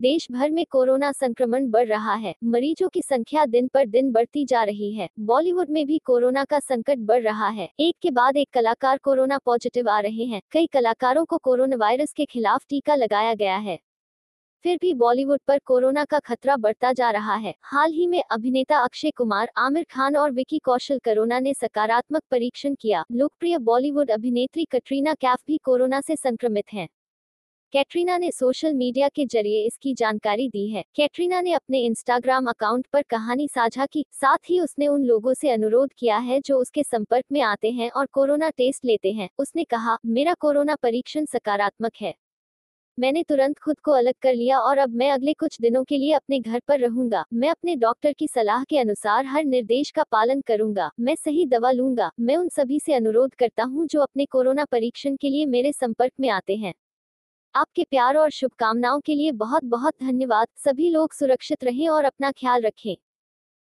देश 0.00 0.26
भर 0.32 0.50
में 0.50 0.66
कोरोना 0.70 1.12
संक्रमण 1.12 1.66
बढ़ 1.70 1.86
रहा 1.86 2.14
है। 2.14 2.34
मरीजों 2.44 2.88
की 2.88 3.02
संख्या 3.02 3.44
दिन 3.46 3.68
पर 3.68 3.86
दिन 3.86 4.12
बढ़ती 4.12 4.44
जा 4.44 4.62
रही 4.62 4.94
है। 4.94 5.08
बॉलीवुड 5.20 5.70
में 5.70 5.86
भी 5.86 5.98
कोरोना 5.98 6.44
का 6.44 6.58
संकट 6.58 6.98
बढ़ 6.98 7.22
रहा 7.22 7.48
है। 7.48 7.68
एक 7.80 7.96
के 8.02 8.10
बाद 8.10 8.36
एक 8.36 8.48
कलाकार 8.52 8.98
कोरोना 8.98 9.38
पॉजिटिव 9.38 9.88
आ 9.88 10.00
रहे 10.00 10.24
हैं। 10.24 10.42
कई 10.50 10.66
कलाकारों 10.66 11.24
को 11.24 11.38
कोरोना 11.38 11.76
वायरस 11.76 12.12
के 12.12 12.24
खिलाफ 12.24 12.64
टीका 12.68 12.94
लगाया 12.94 13.34
गया 13.34 13.56
है। 13.56 13.78
फिर 14.64 14.78
भी 14.80 14.94
बॉलीवुड 14.94 15.40
पर 15.48 15.58
कोरोना 15.58 16.04
का 16.04 16.18
खतरा 16.18 16.56
बढ़ता 16.56 16.92
जा 16.92 17.10
रहा 17.10 17.34
है। 17.34 17.54
हाल 17.62 17.92
ही 17.92 18.06
में 18.06 18.22
अभिनेता 18.30 18.78
अक्षय 18.78 19.10
कुमार, 19.10 19.50
आमिर 19.56 19.86
खान 19.90 20.16
और 20.16 20.32
विकी 20.32 20.58
कौशल 20.58 20.98
कोरोना 20.98 21.38
ने 21.38 21.54
सकारात्मक 21.54 22.22
परीक्षण 22.30 22.74
किया। 22.74 23.04
लोकप्रिय 23.12 23.58
बॉलीवुड 23.58 24.10
अभिनेत्री 24.10 24.64
कटरीना 24.64 25.14
कैफ 25.14 25.38
भी 25.46 25.58
कोरोना 25.58 26.00
से 26.00 26.16
संक्रमित 26.16 26.72
हैं। 26.72 26.88
कैटरीना 27.72 28.16
ने 28.18 28.30
सोशल 28.30 28.72
मीडिया 28.74 29.08
के 29.08 29.24
ज़रिए 29.26 29.66
इसकी 29.66 29.94
जानकारी 29.94 30.48
दी 30.48 30.66
है। 30.68 30.82
कैटरीना 30.94 31.40
ने 31.40 31.52
अपने 31.52 31.80
इंस्टाग्राम 31.80 32.46
अकाउंट 32.46 32.86
पर 32.86 33.02
कहानी 33.02 33.46
साझा 33.48 33.86
की, 33.86 34.04
साथ 34.12 34.50
ही 34.50 34.60
उसने 34.60 34.88
उन 34.88 35.04
लोगों 35.04 35.34
से 35.34 35.50
अनुरोध 35.50 35.92
किया 35.98 36.16
है 36.18 36.40
जो 36.40 36.58
उसके 36.58 36.82
संपर्क 36.82 37.24
में 37.32 37.40
आते 37.40 37.70
हैं 37.70 37.90
और 37.90 38.06
कोरोना 38.06 38.48
टेस्ट 38.50 38.84
लेते 38.84 39.12
हैं। 39.12 39.28
उसने 39.38 39.64
कहा, 39.64 39.96
मेरा 40.06 40.34
कोरोना 40.34 40.74
परीक्षण 40.74 41.24
सकारात्मक 41.24 41.92
है। 42.00 42.14
मैंने 42.98 43.22
तुरंत 43.22 43.58
खुद 43.58 43.80
को 43.80 43.92
अलग 43.92 44.14
कर 44.22 44.34
लिया 44.34 44.58
और 44.58 44.78
अब 44.78 44.94
मैं 44.94 45.10
अगले 45.10 45.32
कुछ 45.32 45.60
दिनों 45.60 45.84
के 45.84 45.98
लिए 45.98 46.12
अपने 46.12 46.40
घर 46.40 46.60
पर 46.68 46.80
रहूँगा। 46.80 47.24
मैं 47.32 47.50
अपने 47.50 47.76
डॉक्टर 47.76 48.12
की 48.12 48.28
सलाह 48.28 48.64
के 48.64 48.78
अनुसार 48.78 49.26
हर 49.26 49.44
निर्देश 49.44 49.90
का 49.90 50.02
पालन 50.02 50.40
करूँगा। 50.40 50.90
मैं 51.00 51.14
सही 51.14 51.46
दवा 51.46 51.70
लूँगा। 51.70 52.10
मैं 52.20 52.36
उन 52.36 52.48
सभी 52.48 52.80
से 52.80 52.94
अनुरोध 52.94 53.34
करता 53.34 53.62
हूँ 53.62 53.86
जो 53.86 54.00
अपने 54.00 54.24
कोरोना 54.24 54.64
परीक्षण 54.64 55.16
के 55.16 55.28
लिए 55.28 55.46
मेरे 55.46 55.72
संपर्क 55.72 56.12
में 56.20 56.28
आते 56.28 56.56
हैं। 56.56 56.74
आपके 57.54 57.84
प्यार 57.84 58.16
और 58.16 58.30
शुभकामनाओं 58.30 59.00
के 59.00 59.14
लिए 59.14 59.32
बहुत 59.32 59.64
बहुत 59.64 59.94
धन्यवाद। 60.02 60.48
सभी 60.56 60.90
लोग 60.90 61.12
सुरक्षित 61.12 61.64
रहें 61.64 61.88
और 61.88 62.04
अपना 62.04 62.30
ख्याल 62.32 62.62
रखें। 62.62 62.96